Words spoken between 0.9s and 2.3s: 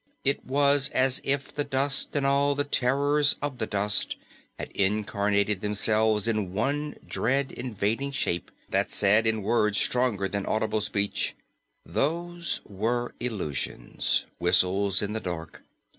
as if the dust and